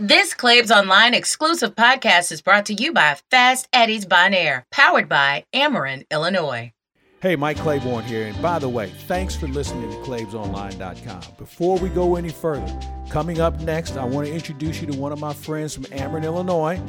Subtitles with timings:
[0.00, 5.08] This Claibs Online exclusive podcast is brought to you by Fast Eddie's Bon Air, powered
[5.08, 6.72] by Ameren, Illinois.
[7.20, 11.22] Hey, Mike Claiborne here, and by the way, thanks for listening to ClaibsOnline.com.
[11.36, 12.78] Before we go any further,
[13.10, 16.22] coming up next, I want to introduce you to one of my friends from Ameren,
[16.22, 16.80] Illinois.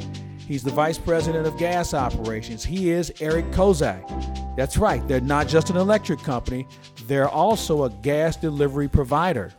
[0.46, 2.64] He's the Vice President of Gas Operations.
[2.64, 4.06] He is Eric Kozak.
[4.54, 6.64] That's right, they're not just an electric company,
[7.08, 9.52] they're also a gas delivery provider.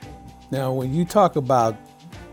[0.51, 1.75] Now, when you talk about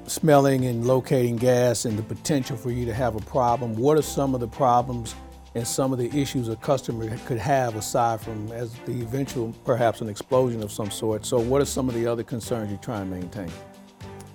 [0.09, 4.03] smelling and locating gas and the potential for you to have a problem, what are
[4.03, 5.15] some of the problems
[5.55, 10.01] and some of the issues a customer could have aside from as the eventual perhaps
[10.01, 11.25] an explosion of some sort?
[11.27, 13.51] So, what are some of the other concerns you try and maintain?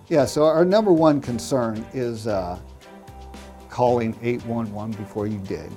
[0.09, 2.59] Yeah, so our number one concern is uh,
[3.69, 5.71] calling 811 before you dig.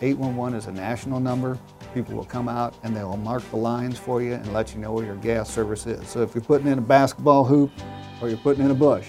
[0.00, 1.58] 811 is a national number.
[1.94, 4.80] People will come out and they will mark the lines for you and let you
[4.80, 6.08] know where your gas service is.
[6.08, 7.70] So if you're putting in a basketball hoop
[8.20, 9.08] or you're putting in a bush,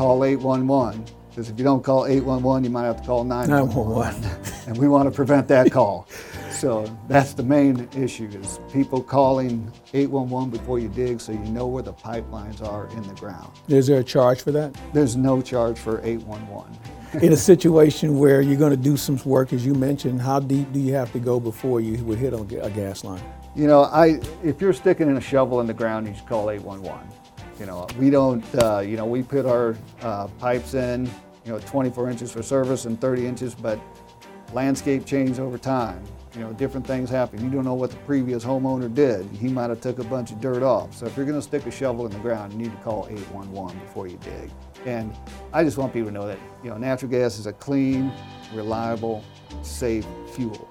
[0.00, 4.24] call 811 because if you don't call 811, you might have to call 911.
[4.66, 6.08] and we want to prevent that call.
[6.52, 11.66] So that's the main issue is people calling 811 before you dig so you know
[11.66, 13.52] where the pipelines are in the ground.
[13.68, 14.74] Is there a charge for that?
[14.94, 16.78] There's no charge for 811.
[17.22, 20.72] in a situation where you're going to do some work, as you mentioned, how deep
[20.72, 23.22] do you have to go before you would hit on a gas line?
[23.54, 26.50] You know, I if you're sticking in a shovel in the ground, you should call
[26.50, 27.06] 811.
[27.60, 28.42] You know, we don't.
[28.54, 31.06] Uh, you know, we put our uh, pipes in.
[31.44, 33.80] You know, 24 inches for service and 30 inches, but
[34.52, 36.02] landscape change over time.
[36.34, 37.42] You know, different things happen.
[37.42, 39.26] You don't know what the previous homeowner did.
[39.30, 40.94] He might have took a bunch of dirt off.
[40.94, 43.06] So if you're going to stick a shovel in the ground, you need to call
[43.10, 44.50] 811 before you dig.
[44.86, 45.14] And
[45.52, 48.12] I just want people to know that you know natural gas is a clean,
[48.54, 49.24] reliable,
[49.62, 50.68] safe fuel.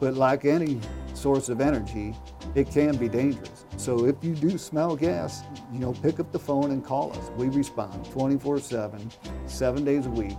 [0.00, 0.80] But like any
[1.14, 2.14] source of energy,
[2.54, 3.59] it can be dangerous.
[3.80, 5.42] So if you do smell gas,
[5.72, 7.30] you know, pick up the phone and call us.
[7.38, 9.10] We respond 24/7,
[9.46, 10.36] 7 days a week,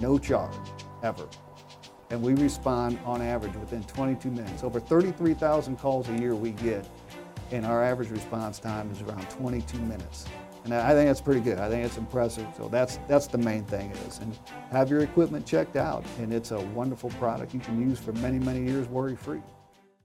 [0.00, 0.54] no charge
[1.02, 1.26] ever.
[2.10, 4.64] And we respond on average within 22 minutes.
[4.64, 6.86] Over 33,000 calls a year we get,
[7.50, 10.24] and our average response time is around 22 minutes.
[10.64, 11.58] And I think that's pretty good.
[11.58, 12.46] I think it's impressive.
[12.56, 14.34] So that's that's the main thing is, and
[14.70, 16.06] have your equipment checked out.
[16.18, 19.42] And it's a wonderful product you can use for many many years worry free.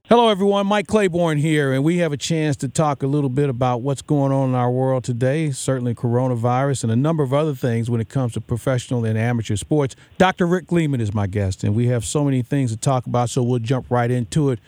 [0.08, 0.66] Hello, everyone.
[0.66, 4.00] Mike Claiborne here, and we have a chance to talk a little bit about what's
[4.00, 5.50] going on in our world today.
[5.50, 9.54] Certainly, coronavirus and a number of other things when it comes to professional and amateur
[9.56, 9.96] sports.
[10.16, 10.46] Dr.
[10.46, 13.42] Rick Lehman is my guest, and we have so many things to talk about, so
[13.42, 14.60] we'll jump right into it.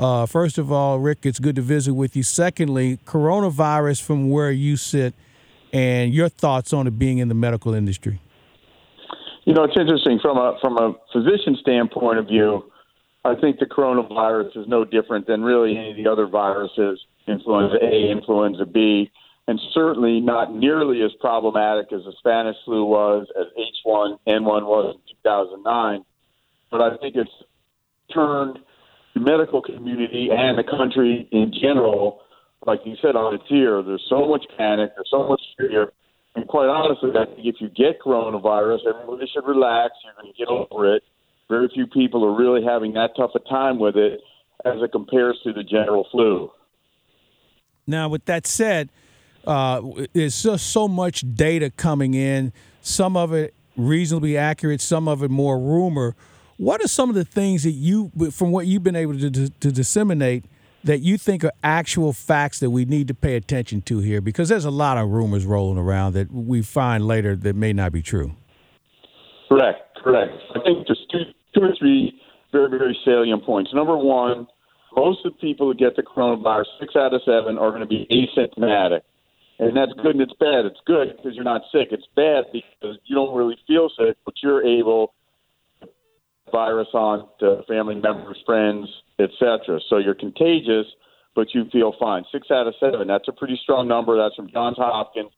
[0.00, 2.24] Uh, first of all, Rick, it's good to visit with you.
[2.24, 5.14] Secondly, coronavirus from where you sit
[5.72, 8.20] and your thoughts on it being in the medical industry.
[9.44, 12.64] You know, it's interesting from a from a physician standpoint of view.
[13.24, 17.76] I think the coronavirus is no different than really any of the other viruses, influenza
[17.82, 19.10] A, influenza B,
[19.46, 23.46] and certainly not nearly as problematic as the Spanish flu was, as
[23.86, 26.04] H1N1 was in 2009.
[26.70, 27.30] But I think it's
[28.12, 28.58] turned
[29.14, 32.22] the medical community and the country in general
[32.66, 33.82] like you said, on its ear.
[33.82, 35.92] There's so much panic, there's so much fear.
[36.34, 39.94] And quite honestly, I think if you get coronavirus, everybody should relax.
[40.04, 41.02] You're going to get over it.
[41.48, 44.20] Very few people are really having that tough a time with it
[44.64, 46.50] as it compares to the general flu.
[47.86, 48.90] Now, with that said,
[49.46, 49.80] uh,
[50.12, 55.30] there's just so much data coming in, some of it reasonably accurate, some of it
[55.30, 56.14] more rumor.
[56.58, 59.48] What are some of the things that you, from what you've been able to, to,
[59.48, 60.44] to disseminate,
[60.84, 64.20] that you think are actual facts that we need to pay attention to here?
[64.20, 67.92] Because there's a lot of rumors rolling around that we find later that may not
[67.92, 68.34] be true.
[69.48, 70.32] Correct, correct.
[70.54, 71.22] I think there's two,
[71.54, 72.20] two or three
[72.52, 73.70] very, very salient points.
[73.74, 74.46] Number one,
[74.96, 77.86] most of the people who get the coronavirus, six out of seven, are going to
[77.86, 79.00] be asymptomatic.
[79.58, 80.64] And that's good and it's bad.
[80.64, 81.88] It's good because you're not sick.
[81.90, 85.12] It's bad because you don't really feel sick, but you're able
[85.80, 85.88] to
[86.52, 88.88] virus on to family members, friends,
[89.18, 89.80] etc.
[89.90, 90.86] So you're contagious,
[91.34, 92.24] but you feel fine.
[92.30, 93.08] Six out of seven.
[93.08, 94.16] That's a pretty strong number.
[94.16, 95.30] That's from Johns Hopkins,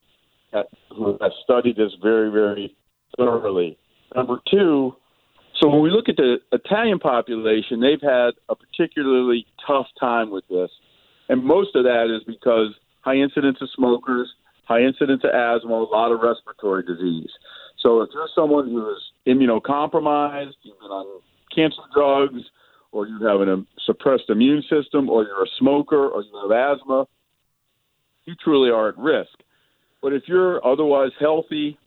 [0.95, 2.75] who has studied this very, very
[3.17, 3.77] thoroughly.
[4.15, 4.95] Number two,
[5.61, 10.43] so when we look at the Italian population, they've had a particularly tough time with
[10.49, 10.71] this.
[11.29, 14.27] And most of that is because high incidence of smokers,
[14.65, 17.29] high incidence of asthma, a lot of respiratory disease.
[17.79, 18.97] So if you're someone who is
[19.27, 21.21] immunocompromised, you've been on
[21.53, 22.41] cancer drugs,
[22.91, 26.51] or you have a um, suppressed immune system, or you're a smoker, or you have
[26.51, 27.05] asthma,
[28.25, 29.31] you truly are at risk.
[30.01, 31.77] But if you're otherwise healthy,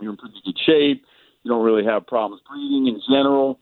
[0.00, 1.04] you're in pretty good shape,
[1.46, 3.60] you don't really have problems breathing in general,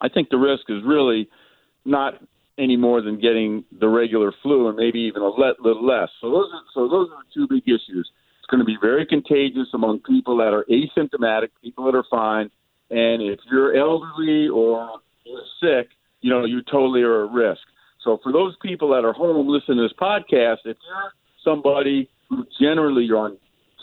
[0.00, 1.28] I think the risk is really
[1.84, 2.14] not
[2.58, 6.08] any more than getting the regular flu, and maybe even a little less.
[6.20, 9.06] So those are so those are the two big issues: It's going to be very
[9.06, 12.50] contagious among people that are asymptomatic, people that are fine.
[12.90, 14.98] And if you're elderly or
[15.60, 15.88] sick,
[16.20, 17.62] you know, you totally are at risk.
[18.02, 21.12] So for those people that are home listening to this podcast, if you're
[21.44, 23.38] somebody who generally you're on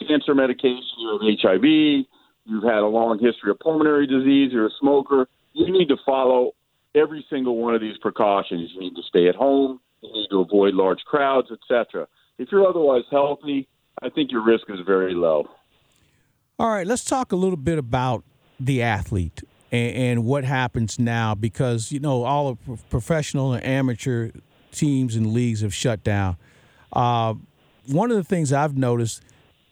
[0.07, 2.05] cancer medication, you have HIV,
[2.51, 6.51] you've had a long history of pulmonary disease, you're a smoker, you need to follow
[6.93, 8.71] every single one of these precautions.
[8.73, 12.07] You need to stay at home, you need to avoid large crowds, etc.
[12.37, 13.67] If you're otherwise healthy,
[14.01, 15.49] I think your risk is very low.
[16.59, 18.23] All right, let's talk a little bit about
[18.59, 24.31] the athlete and, and what happens now because you know all the professional and amateur
[24.71, 26.37] teams and leagues have shut down.
[26.93, 27.33] Uh,
[27.87, 29.23] one of the things I've noticed,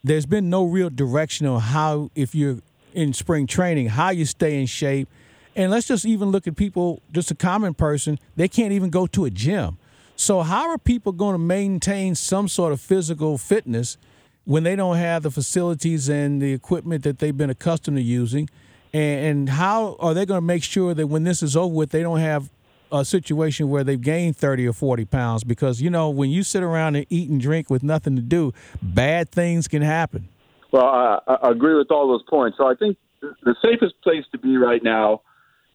[0.03, 2.59] there's been no real direction on how if you're
[2.93, 5.07] in spring training, how you stay in shape.
[5.55, 9.07] And let's just even look at people, just a common person, they can't even go
[9.07, 9.77] to a gym.
[10.15, 13.97] So, how are people going to maintain some sort of physical fitness
[14.43, 18.49] when they don't have the facilities and the equipment that they've been accustomed to using?
[18.93, 22.01] And, how are they going to make sure that when this is over with, they
[22.01, 22.49] don't have
[22.91, 25.43] a situation where they've gained 30 or 40 pounds?
[25.45, 28.53] Because, you know, when you sit around and eat and drink with nothing to do,
[28.81, 30.27] bad things can happen.
[30.71, 32.57] Well, I, I agree with all those points.
[32.57, 35.21] So I think the safest place to be right now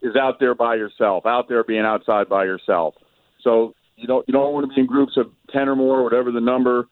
[0.02, 2.94] is out there by yourself, out there being outside by yourself.
[3.42, 6.30] So you don't you don't want to be in groups of ten or more, whatever
[6.30, 6.88] the number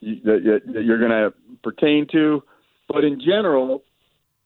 [0.00, 1.32] that, you're going to
[1.62, 2.42] pertain to.
[2.88, 3.82] But in general,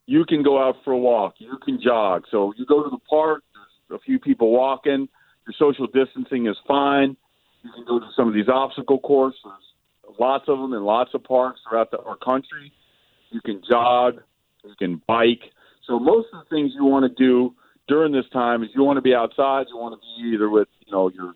[0.06, 2.24] you can go out for a walk, you can jog.
[2.30, 3.42] So you go to the park.
[3.88, 5.08] There's a few people walking.
[5.46, 7.16] Your social distancing is fine.
[7.62, 9.40] You can go to some of these obstacle courses.
[10.18, 12.72] Lots of them in lots of parks throughout the, our country.
[13.30, 14.20] You can jog.
[14.64, 15.42] You can bike.
[15.86, 17.54] So most of the things you want to do
[17.88, 19.66] during this time is you want to be outside.
[19.68, 21.34] You want to be either with you know your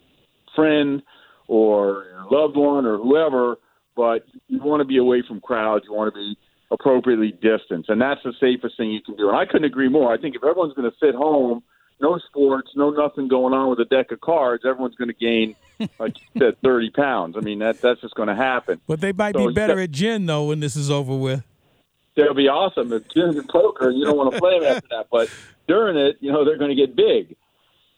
[0.54, 1.02] friend
[1.48, 3.56] or your loved one or whoever,
[3.96, 5.84] but you want to be away from crowds.
[5.88, 6.38] You want to be
[6.70, 9.28] appropriately distanced, and that's the safest thing you can do.
[9.28, 10.12] And I couldn't agree more.
[10.12, 11.62] I think if everyone's going to sit home,
[12.00, 15.56] no sports, no nothing going on with a deck of cards, everyone's going to gain,
[15.98, 17.36] like you said, thirty pounds.
[17.36, 18.80] I mean, that that's just going to happen.
[18.86, 21.42] But they might so be better at gin though when this is over with.
[22.16, 23.90] They'll be awesome at gin and poker.
[23.90, 25.28] You don't want to play them after that, but
[25.66, 27.36] during it, you know, they're going to get big.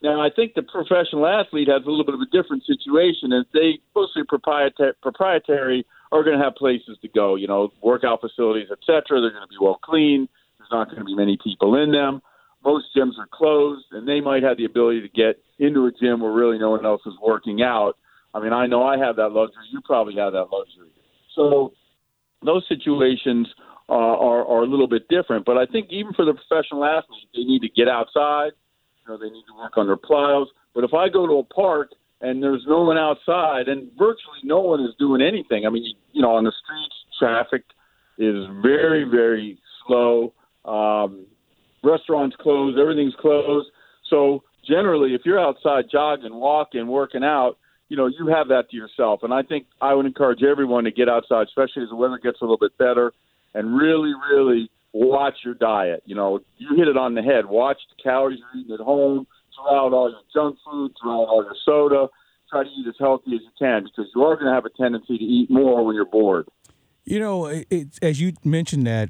[0.03, 3.45] Now, I think the professional athlete has a little bit of a different situation, as
[3.53, 8.69] they mostly proprietary, proprietary are going to have places to go, you know, workout facilities,
[8.71, 9.21] etc.
[9.21, 10.29] They're going to be well cleaned.
[10.59, 12.23] There's not going to be many people in them.
[12.65, 16.21] Most gyms are closed, and they might have the ability to get into a gym
[16.21, 17.97] where really no one else is working out.
[18.35, 19.65] I mean, I know I have that luxury.
[19.71, 20.91] You probably have that luxury.
[21.35, 21.73] So
[22.45, 23.49] those situations
[23.89, 25.45] uh, are, are a little bit different.
[25.45, 28.53] But I think even for the professional athletes, they need to get outside–
[29.07, 30.49] you know, they need to work on their plows.
[30.75, 31.91] But if I go to a park
[32.21, 36.23] and there's no one outside, and virtually no one is doing anything, I mean, you
[36.23, 37.65] know, on the streets, traffic
[38.19, 40.33] is very, very slow.
[40.65, 41.27] Um,
[41.83, 43.69] restaurants closed, everything's closed.
[44.11, 47.59] So generally, if you're outside jogging, walking, working out,
[47.89, 49.21] you know, you have that to yourself.
[49.23, 52.41] And I think I would encourage everyone to get outside, especially as the weather gets
[52.41, 53.13] a little bit better,
[53.57, 56.03] and really, really watch your diet.
[56.05, 57.47] You know, you hit it on the head.
[57.47, 59.27] Watch the calories you're eating at home.
[59.57, 60.93] Throw out all your junk food.
[61.03, 62.09] Throw out all your soda.
[62.51, 64.71] Try to eat as healthy as you can because you are going to have a
[64.71, 66.47] tendency to eat more when you're bored.
[67.05, 69.09] You know, it, as you mentioned that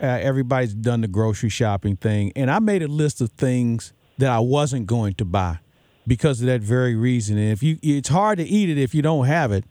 [0.00, 4.30] uh, everybody's done the grocery shopping thing, and I made a list of things that
[4.30, 5.60] I wasn't going to buy
[6.06, 7.38] because of that very reason.
[7.38, 9.64] And if you, it's hard to eat it if you don't have it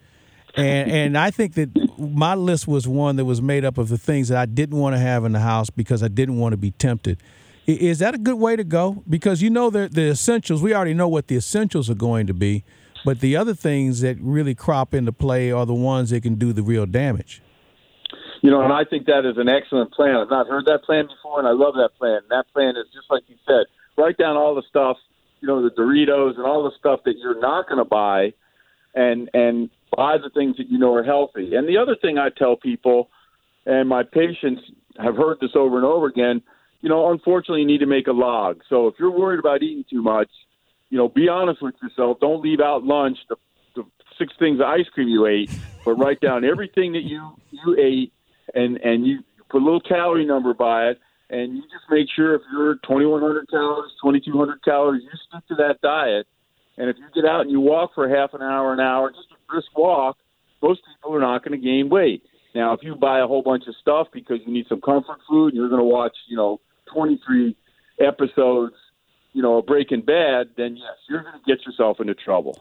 [0.58, 3.98] and and I think that my list was one that was made up of the
[3.98, 6.58] things that I didn't want to have in the house because I didn't want to
[6.58, 7.22] be tempted.
[7.68, 9.04] Is that a good way to go?
[9.10, 10.62] Because you know the the essentials.
[10.62, 12.64] We already know what the essentials are going to be,
[13.04, 16.54] but the other things that really crop into play are the ones that can do
[16.54, 17.42] the real damage.
[18.42, 20.16] You know, and I think that is an excellent plan.
[20.16, 22.22] I've not heard that plan before, and I love that plan.
[22.22, 23.66] And that plan is just like you said.
[23.98, 24.98] Write down all the stuff,
[25.42, 28.34] you know, the Doritos and all the stuff that you're not going to buy,
[28.94, 31.56] and and buy the things that you know are healthy.
[31.56, 33.10] And the other thing I tell people,
[33.66, 34.62] and my patients
[34.98, 36.42] have heard this over and over again,
[36.82, 38.62] you know, unfortunately, you need to make a log.
[38.70, 40.30] So if you're worried about eating too much,
[40.90, 42.20] you know, be honest with yourself.
[42.20, 43.36] Don't leave out lunch, the,
[43.75, 43.84] the
[44.18, 45.50] six things of ice cream you ate,
[45.84, 48.14] but write down everything that you you ate,
[48.54, 51.00] and and you put a little calorie number by it,
[51.30, 55.82] and you just make sure if you're 2,100 calories, 2,200 calories, you stick to that
[55.82, 56.28] diet.
[56.77, 59.32] And if you get out and you walk for half an hour, an hour, just
[59.32, 60.17] a brisk walk,
[60.62, 62.24] most people are not going to gain weight.
[62.53, 65.53] Now, if you buy a whole bunch of stuff because you need some comfort food
[65.53, 66.60] you're going to watch, you know,
[66.94, 67.55] 23
[68.00, 68.75] episodes,
[69.34, 72.58] you know, of Breaking Bad, then yes, you're going to get yourself into trouble.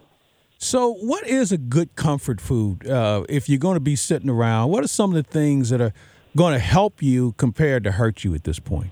[0.58, 4.70] So, what is a good comfort food uh, if you're going to be sitting around?
[4.70, 5.92] What are some of the things that are
[6.36, 8.90] going to help you compared to hurt you at this point?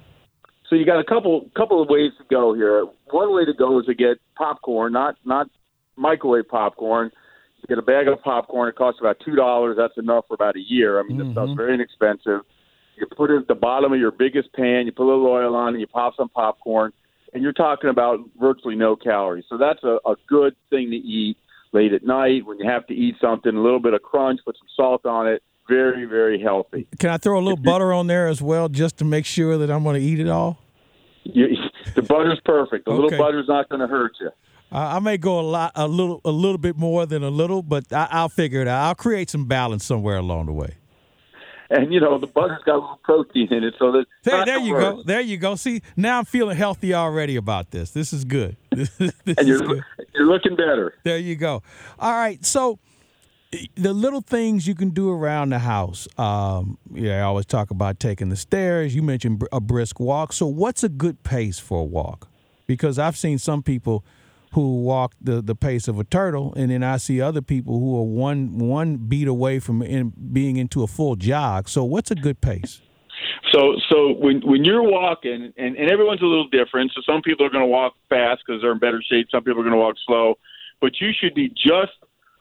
[0.73, 2.87] So you got a couple couple of ways to go here.
[3.11, 5.49] One way to go is to get popcorn, not not
[5.97, 7.11] microwave popcorn.
[7.61, 8.71] You get a bag of popcorn.
[8.71, 9.76] It costs about two dollars.
[9.79, 10.99] That's enough for about a year.
[10.99, 11.26] I mean, mm-hmm.
[11.26, 12.41] this stuff's very inexpensive.
[12.97, 14.87] You put it at the bottom of your biggest pan.
[14.87, 16.95] You put a little oil on, and you pop some popcorn,
[17.35, 19.45] and you're talking about virtually no calories.
[19.50, 21.37] So that's a, a good thing to eat
[21.73, 23.55] late at night when you have to eat something.
[23.55, 25.43] A little bit of crunch, put some salt on it.
[25.69, 26.87] Very, very healthy.
[26.99, 29.71] Can I throw a little butter on there as well, just to make sure that
[29.71, 30.59] I'm going to eat it all?
[31.25, 31.57] You,
[31.95, 32.85] the butter's perfect.
[32.85, 33.02] The okay.
[33.02, 34.31] little butter's not going to hurt you.
[34.75, 37.92] I may go a lot, a little, a little bit more than a little, but
[37.92, 38.87] I, will figure it out.
[38.87, 40.76] I'll create some balance somewhere along the way.
[41.69, 44.59] And you know, the butter's got a little protein in it, so that hey, there
[44.59, 45.54] you go, there you go.
[45.54, 47.92] See, now I'm feeling healthy already about this.
[47.92, 48.59] This is good.
[48.71, 49.83] This, this and you're good.
[50.14, 50.95] you're looking better.
[51.02, 51.62] There you go.
[51.99, 52.78] All right, so
[53.75, 56.09] the little things you can do around the house.
[56.19, 58.95] Um, yeah, I always talk about taking the stairs.
[58.95, 60.33] You mentioned a brisk walk.
[60.33, 62.29] So, what's a good pace for a walk?
[62.67, 64.05] Because I've seen some people
[64.53, 67.99] who walk the, the pace of a turtle, and then I see other people who
[67.99, 71.69] are one one beat away from in, being into a full jog.
[71.69, 72.81] So, what's a good pace?
[73.53, 76.93] So, so when when you're walking, and, and everyone's a little different.
[76.95, 79.27] So, some people are going to walk fast because they're in better shape.
[79.31, 80.37] Some people are going to walk slow,
[80.81, 81.93] but you should be just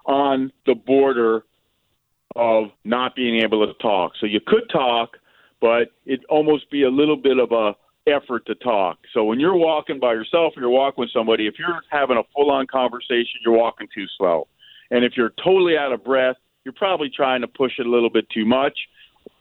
[0.05, 1.43] on the border
[2.35, 4.13] of not being able to talk.
[4.19, 5.17] So you could talk,
[5.59, 7.75] but it'd almost be a little bit of a
[8.07, 8.97] effort to talk.
[9.13, 12.23] So when you're walking by yourself or you're walking with somebody, if you're having a
[12.33, 14.47] full on conversation, you're walking too slow.
[14.89, 18.09] And if you're totally out of breath, you're probably trying to push it a little
[18.09, 18.77] bit too much.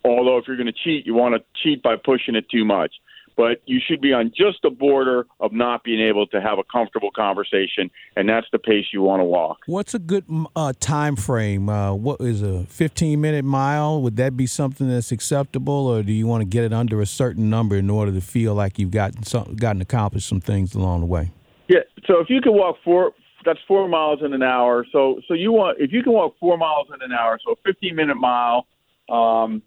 [0.05, 2.93] Although if you're going to cheat, you want to cheat by pushing it too much
[3.41, 6.63] but you should be on just the border of not being able to have a
[6.63, 9.61] comfortable conversation, and that's the pace you want to walk.
[9.65, 11.71] What's a good uh, time frame?
[11.71, 14.03] Uh, what is a 15 minute mile?
[14.03, 17.07] Would that be something that's acceptable, or do you want to get it under a
[17.07, 21.01] certain number in order to feel like you've gotten some, gotten accomplished some things along
[21.01, 21.31] the way?
[21.67, 21.79] Yeah.
[22.07, 23.13] So if you can walk four,
[23.47, 24.85] that's four miles in an hour.
[24.93, 27.57] So so you want if you can walk four miles in an hour, so a
[27.65, 28.67] 15 minute mile.
[29.09, 29.63] Um,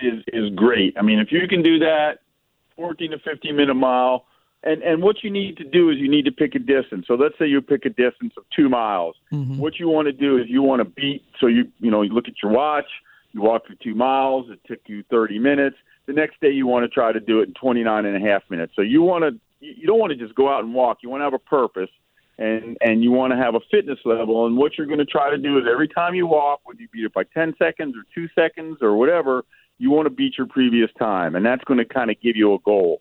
[0.00, 0.94] is is great.
[0.96, 2.18] I mean, if you can do that,
[2.78, 4.24] 14 to 15 minute mile.
[4.62, 7.06] And and what you need to do is you need to pick a distance.
[7.06, 9.14] So let's say you pick a distance of two miles.
[9.32, 9.58] Mm-hmm.
[9.58, 11.22] What you want to do is you want to beat.
[11.40, 12.88] So you you know you look at your watch.
[13.32, 14.46] You walk for two miles.
[14.50, 15.76] It took you 30 minutes.
[16.06, 18.42] The next day you want to try to do it in 29 and a half
[18.48, 18.72] minutes.
[18.74, 20.98] So you want to you don't want to just go out and walk.
[21.02, 21.90] You want to have a purpose
[22.38, 24.46] and and you want to have a fitness level.
[24.46, 26.88] And what you're going to try to do is every time you walk, whether you
[26.92, 29.44] beat it by 10 seconds or two seconds or whatever,
[29.78, 32.54] you want to beat your previous time, and that's going to kind of give you
[32.54, 33.00] a goal.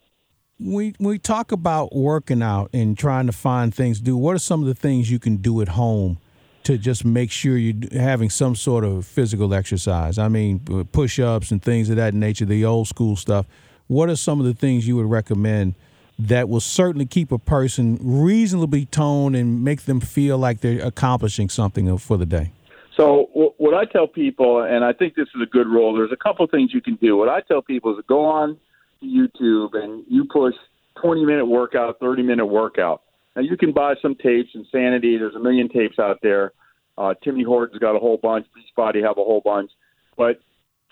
[0.60, 4.18] We we talk about working out and trying to find things to do.
[4.18, 6.18] What are some of the things you can do at home
[6.64, 10.18] to just make sure you're having some sort of physical exercise?
[10.18, 13.46] I mean, uh, push-ups and things of that nature, the old school stuff.
[13.88, 15.76] What are some of the things you would recommend
[16.20, 21.50] that will certainly keep a person reasonably toned and make them feel like they're accomplishing
[21.50, 22.52] something for the day?
[22.98, 25.96] So what I tell people, and I think this is a good rule.
[25.96, 27.16] There's a couple things you can do.
[27.16, 28.58] What I tell people is go on
[29.04, 30.56] YouTube and you push
[31.00, 33.04] 20 minute workout, 30 minute workout.
[33.36, 34.50] Now you can buy some tapes.
[34.56, 36.54] Insanity, there's a million tapes out there.
[36.98, 38.48] Uh, Tony Horton's got a whole bunch.
[38.48, 39.70] Beachbody have a whole bunch.
[40.18, 40.40] But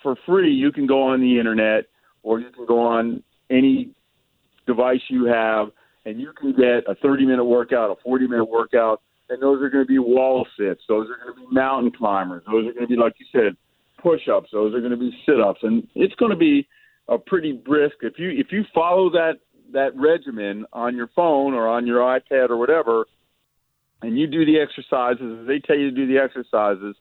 [0.04, 1.86] for free, you can go on the internet
[2.22, 3.90] or you can go on any
[4.68, 5.70] device you have,
[6.06, 9.70] and you can get a 30 minute workout, a 40 minute workout and those are
[9.70, 10.82] going to be wall sits.
[10.88, 12.44] Those are going to be mountain climbers.
[12.46, 13.56] Those are going to be, like you said,
[14.02, 14.50] push-ups.
[14.52, 16.68] Those are going to be sit-ups, and it's going to be
[17.08, 17.96] a pretty brisk.
[18.02, 19.40] If you if you follow that
[19.74, 23.06] that regimen on your phone or on your iPad or whatever,
[24.02, 26.96] and you do the exercises as they tell you to do the exercises,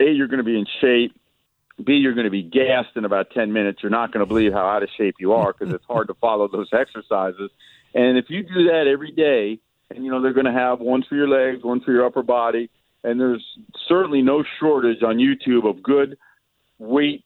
[0.00, 1.14] a you're going to be in shape.
[1.84, 3.80] B, you're going to be gassed in about 10 minutes.
[3.84, 6.14] You're not going to believe how out of shape you are because it's hard to
[6.14, 7.52] follow those exercises.
[7.94, 11.02] And if you do that every day, and you know they're going to have one
[11.08, 12.70] for your legs, one for your upper body,
[13.04, 13.44] and there's
[13.88, 16.16] certainly no shortage on YouTube of good
[16.78, 17.24] weight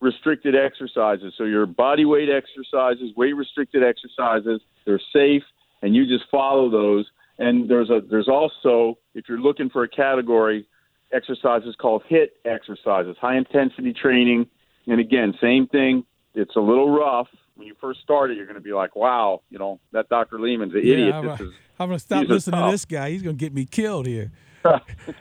[0.00, 1.32] restricted exercises.
[1.38, 5.42] So your body weight exercises, weight restricted exercises, they're safe,
[5.82, 7.06] and you just follow those.
[7.38, 10.66] And there's a there's also if you're looking for a category,
[11.12, 14.46] exercises called HIT exercises, high intensity training.
[14.86, 16.04] And again, same thing.
[16.34, 19.42] It's a little rough, when you first start it, you're going to be like, wow,
[19.50, 20.38] you know, that Dr.
[20.38, 21.14] Lehman's an yeah, idiot.
[21.14, 23.10] I'm, this is, I'm going to stop listening to this guy.
[23.10, 24.30] He's going to get me killed here.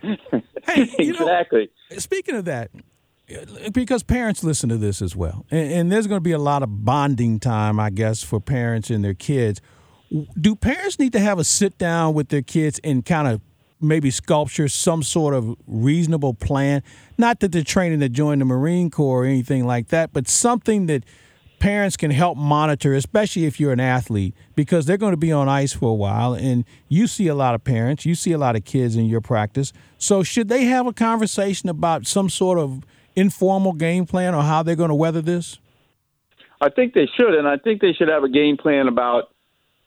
[0.02, 1.70] hey, exactly.
[1.92, 2.72] Know, speaking of that,
[3.72, 6.62] because parents listen to this as well, and, and there's going to be a lot
[6.62, 9.62] of bonding time, I guess, for parents and their kids.
[10.40, 13.42] Do parents need to have a sit down with their kids and kind of
[13.82, 16.84] maybe sculpture some sort of reasonable plan?
[17.18, 20.86] Not that they're training to join the Marine Corps or anything like that, but something
[20.88, 21.04] that
[21.66, 25.50] parents can help monitor, especially if you're an athlete, because they're going to be on
[25.50, 26.36] ice for a while.
[26.36, 29.20] And you see a lot of parents, you see a lot of kids in your
[29.20, 29.74] practice.
[29.98, 32.84] So, should they have a conversation about some sort of
[33.16, 35.58] informal game plan or how they're going to weather this?
[36.62, 39.32] I think they should, and I think they should have a game plan about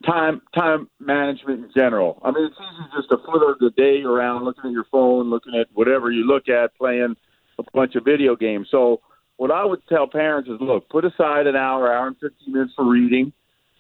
[0.04, 2.20] time time management in general.
[2.25, 5.54] I mean, it's easy just to flitter the day around looking at your phone, looking
[5.54, 7.14] at whatever you look at, playing
[7.56, 8.66] a bunch of video games.
[8.68, 9.00] So,
[9.38, 12.73] what I would tell parents is, look, put aside an hour, hour and fifteen minutes
[12.76, 13.33] for reading.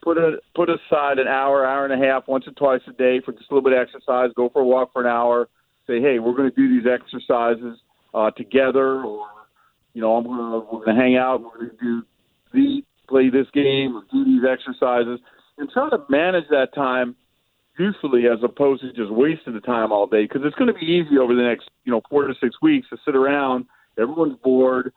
[0.02, 3.20] Put a put aside an hour, hour and a half, once or twice a day
[3.24, 4.30] for just a little bit of exercise.
[4.36, 5.48] Go for a walk for an hour.
[5.86, 7.78] Say, hey, we're going to do these exercises
[8.14, 9.26] uh, together, or
[9.94, 11.42] you know, I'm gonna we're gonna hang out.
[11.42, 12.02] We're gonna do
[12.54, 15.18] the play this game or do these exercises
[15.56, 17.16] and try to manage that time
[17.78, 20.86] usefully as opposed to just wasting the time all day because it's going to be
[20.86, 23.64] easy over the next you know four to six weeks to sit around
[23.98, 24.92] everyone's bored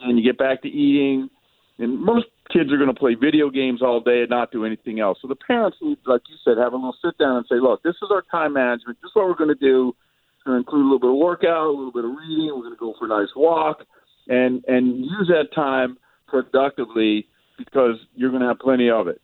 [0.00, 1.30] and, you get back to eating
[1.78, 5.00] and most kids are going to play video games all day and not do anything
[5.00, 5.18] else.
[5.22, 7.82] So the parents need like you said have a little sit down and say look
[7.82, 8.98] this is our time management.
[9.02, 9.94] This is what we're going to do.
[10.36, 12.52] It's going to include a little bit of workout a little bit of reading.
[12.54, 13.84] We're going to go for a nice walk.
[14.28, 19.20] And and use that time productively because you're going to have plenty of it.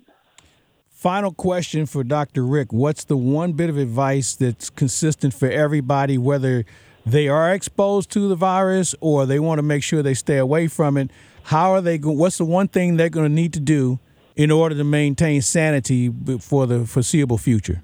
[0.91, 2.47] Final question for Dr.
[2.47, 2.73] Rick.
[2.73, 6.65] What's the one bit of advice that's consistent for everybody, whether
[7.07, 10.69] they are exposed to the virus or they want to make sure they stay away
[10.69, 11.11] from it?
[11.45, 12.19] How are they going?
[12.19, 13.99] What's the one thing they're going to need to do
[14.37, 17.83] in order to maintain sanity for the foreseeable future?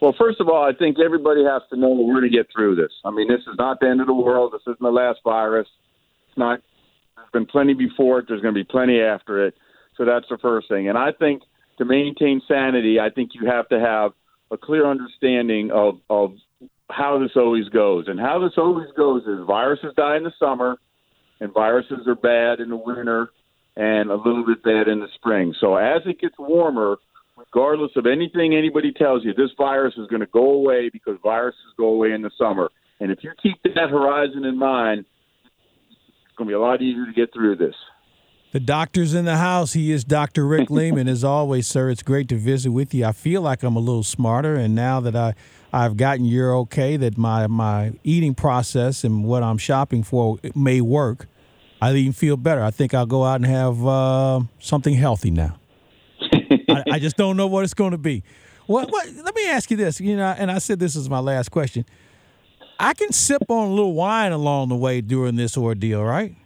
[0.00, 2.76] Well, first of all, I think everybody has to know we're going to get through
[2.76, 2.92] this.
[3.04, 4.52] I mean, this is not the end of the world.
[4.52, 5.68] This isn't the last virus.
[6.28, 6.60] It's not.
[7.16, 8.26] There's been plenty before it.
[8.28, 9.54] There's going to be plenty after it.
[9.96, 10.88] So that's the first thing.
[10.88, 11.42] And I think
[11.78, 14.12] to maintain sanity, I think you have to have
[14.50, 16.34] a clear understanding of, of
[16.90, 18.06] how this always goes.
[18.08, 20.76] And how this always goes is viruses die in the summer,
[21.40, 23.30] and viruses are bad in the winter,
[23.76, 25.54] and a little bit bad in the spring.
[25.60, 26.96] So as it gets warmer,
[27.36, 31.60] regardless of anything anybody tells you, this virus is going to go away because viruses
[31.76, 32.70] go away in the summer.
[33.00, 35.04] And if you keep that horizon in mind,
[36.26, 37.74] it's going to be a lot easier to get through this.
[38.52, 39.72] The doctor's in the house.
[39.72, 40.46] He is Dr.
[40.46, 41.08] Rick Lehman.
[41.08, 43.04] As always, sir, it's great to visit with you.
[43.04, 45.34] I feel like I'm a little smarter, and now that I,
[45.74, 50.80] I've gotten you're okay, that my, my eating process and what I'm shopping for may
[50.80, 51.26] work,
[51.82, 52.62] I even feel better.
[52.62, 55.58] I think I'll go out and have uh, something healthy now.
[56.22, 58.22] I, I, just don't know what it's going to be.
[58.66, 61.18] What, what, let me ask you this, you know, and I said this is my
[61.18, 61.84] last question.
[62.78, 66.36] I can sip on a little wine along the way during this ordeal, right?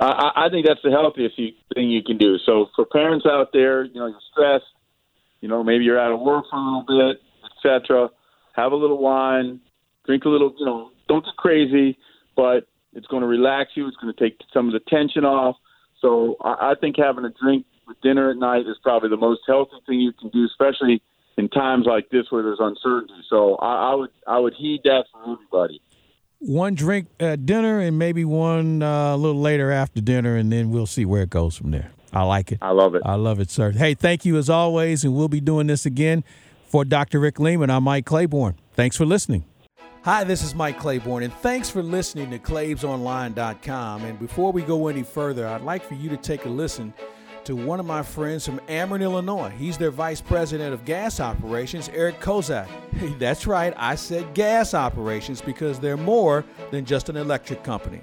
[0.00, 2.38] I, I think that's the healthiest thing you can do.
[2.44, 4.64] So for parents out there, you know, you're stressed,
[5.40, 7.22] you know, maybe you're out of work for a little bit,
[7.64, 8.10] etc.
[8.54, 9.60] Have a little wine,
[10.06, 11.98] drink a little, you know, don't get crazy,
[12.36, 13.86] but it's going to relax you.
[13.86, 15.56] It's going to take some of the tension off.
[16.00, 19.42] So I, I think having a drink with dinner at night is probably the most
[19.46, 21.02] healthy thing you can do, especially
[21.36, 23.22] in times like this where there's uncertainty.
[23.28, 25.80] So I, I would I would heed that for everybody
[26.40, 30.70] one drink at dinner and maybe one uh, a little later after dinner, and then
[30.70, 31.92] we'll see where it goes from there.
[32.12, 32.58] I like it.
[32.60, 33.02] I love it.
[33.04, 33.70] I love it, sir.
[33.70, 36.24] Hey, thank you as always, and we'll be doing this again
[36.70, 37.18] for Dr.
[37.18, 38.54] Rick Lehman, I'm Mike Claiborne.
[38.74, 39.44] Thanks for listening.
[40.04, 44.04] Hi, this is Mike Claiborne, and thanks for listening to ClaibsOnline.com.
[44.04, 46.94] And before we go any further, I'd like for you to take a listen
[47.44, 49.50] to one of my friends from Ameren, Illinois.
[49.50, 52.68] He's their vice president of gas operations, Eric Kozak.
[53.18, 58.00] That's right, I said gas operations because they're more than just an electric company.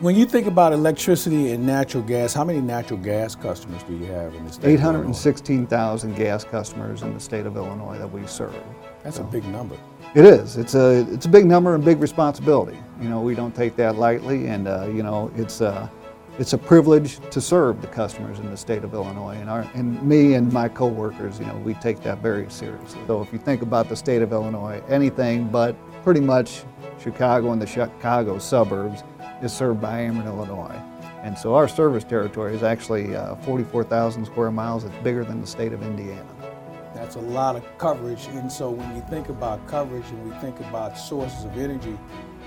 [0.00, 4.06] When you think about electricity and natural gas, how many natural gas customers do you
[4.06, 4.72] have in the state?
[4.72, 8.56] 816,000 gas customers in the state of Illinois that we serve.
[9.04, 9.76] That's so, a big number.
[10.16, 10.56] It is.
[10.56, 12.76] It's a it's a big number and big responsibility.
[13.00, 15.60] You know, we don't take that lightly, and uh, you know, it's.
[15.60, 15.88] Uh,
[16.36, 19.36] it's a privilege to serve the customers in the state of Illinois.
[19.36, 23.00] And, our, and me and my coworkers, you know, we take that very seriously.
[23.06, 26.64] So if you think about the state of Illinois, anything but pretty much
[26.98, 29.04] Chicago and the Chicago suburbs
[29.42, 30.80] is served by Ameren, Illinois.
[31.22, 34.84] And so our service territory is actually uh, 44,000 square miles.
[34.84, 36.26] It's bigger than the state of Indiana.
[36.94, 38.26] That's a lot of coverage.
[38.28, 41.98] And so when you think about coverage and we think about sources of energy,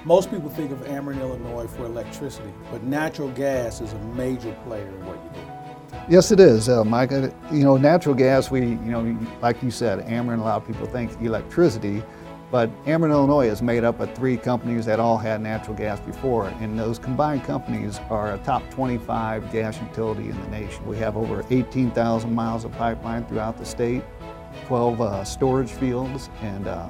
[0.05, 4.87] most people think of Ameren, Illinois for electricity, but natural gas is a major player
[4.87, 5.47] in what you do.
[6.09, 7.11] Yes, it is, uh, Mike.
[7.11, 10.67] Uh, you know, natural gas, we, you know, like you said, Ameren, a lot of
[10.67, 12.01] people think electricity,
[12.49, 16.47] but Ameren, Illinois is made up of three companies that all had natural gas before,
[16.61, 20.85] and those combined companies are a top 25 gas utility in the nation.
[20.85, 24.03] We have over 18,000 miles of pipeline throughout the state,
[24.67, 26.87] 12 uh, storage fields, and uh,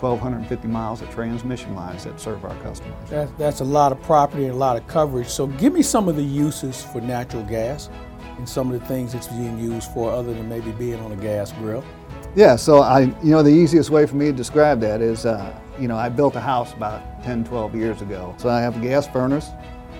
[0.00, 3.10] 1,250 miles of transmission lines that serve our customers.
[3.10, 5.28] That, that's a lot of property and a lot of coverage.
[5.28, 7.90] So give me some of the uses for natural gas
[8.36, 11.16] and some of the things it's being used for other than maybe being on a
[11.16, 11.84] gas grill.
[12.36, 15.56] Yeah, so I, you know, the easiest way for me to describe that is, uh,
[15.78, 18.34] you know, I built a house about 10, 12 years ago.
[18.38, 19.50] So I have a gas furnace.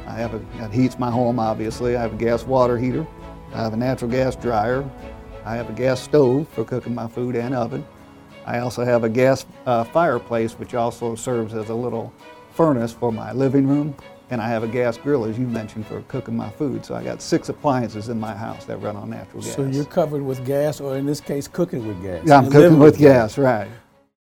[0.09, 1.97] I have a, that heats my home, obviously.
[1.97, 3.07] I have a gas water heater.
[3.53, 4.85] I have a natural gas dryer.
[5.45, 7.87] I have a gas stove for cooking my food and oven.
[8.45, 12.13] I also have a gas uh, fireplace, which also serves as a little
[12.51, 13.95] furnace for my living room.
[14.31, 16.85] And I have a gas grill, as you mentioned, for cooking my food.
[16.85, 19.55] So I got six appliances in my house that run on natural gas.
[19.55, 22.23] So you're covered with gas, or in this case, cooking with gas.
[22.27, 23.69] yeah, I'm cooking living with gas, right.